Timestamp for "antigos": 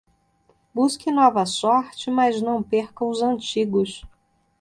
3.21-4.01